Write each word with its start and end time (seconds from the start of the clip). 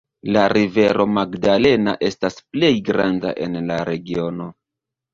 La 0.35 0.45
rivero 0.53 1.05
Magdalena 1.17 1.95
estas 2.11 2.41
plej 2.57 2.75
granda 2.91 3.37
en 3.49 3.63
la 3.71 3.83
regiono. 3.95 4.53